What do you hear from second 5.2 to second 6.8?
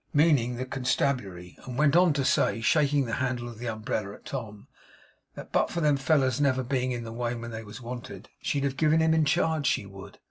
that but for them fellers never